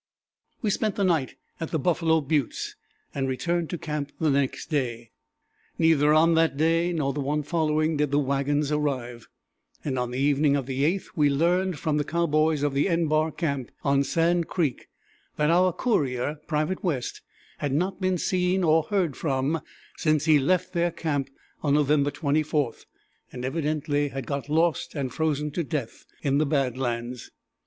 We 0.63 0.71
spent 0.71 0.95
the 0.95 1.03
night 1.03 1.35
at 1.59 1.69
the 1.69 1.77
Buffalo 1.77 2.21
Buttes 2.21 2.75
and 3.13 3.27
returned 3.29 3.69
to 3.69 3.77
camp 3.77 4.11
the 4.19 4.31
next 4.31 4.71
day. 4.71 5.11
Neither 5.77 6.11
on 6.11 6.33
that 6.33 6.57
day 6.57 6.91
nor 6.91 7.13
the 7.13 7.19
one 7.21 7.43
following 7.43 7.97
did 7.97 8.09
the 8.09 8.17
wagons 8.17 8.71
arrive, 8.71 9.27
and 9.85 9.99
on 9.99 10.09
the 10.09 10.17
evening 10.17 10.55
of 10.55 10.65
the 10.65 10.81
8th 10.85 11.09
we 11.15 11.29
learned 11.29 11.77
from 11.77 11.97
the 11.97 12.03
cowboys 12.03 12.63
of 12.63 12.73
the 12.73 12.89
=N= 12.89 13.05
bar 13.07 13.29
camp 13.31 13.69
on 13.83 14.03
Sand 14.03 14.47
Creek 14.47 14.87
that 15.35 15.51
our 15.51 15.71
courier, 15.71 16.39
Private 16.47 16.83
West, 16.83 17.21
had 17.59 17.71
not 17.71 18.01
been 18.01 18.17
seen 18.17 18.63
or 18.63 18.81
heard 18.85 19.15
from 19.15 19.61
since 19.97 20.25
he 20.25 20.39
left 20.39 20.73
their 20.73 20.89
camp 20.89 21.29
on 21.61 21.75
November 21.75 22.09
24, 22.09 22.73
and 23.31 23.45
evidently 23.45 24.07
had 24.07 24.25
got 24.25 24.49
lost 24.49 24.95
and 24.95 25.13
frozen 25.13 25.51
to 25.51 25.63
death 25.63 26.05
in 26.23 26.39
the 26.39 26.45
bad 26.47 26.75
lands. 26.75 27.29